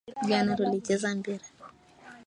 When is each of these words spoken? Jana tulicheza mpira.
Jana 0.27 0.51
tulicheza 0.57 1.07
mpira. 1.17 1.45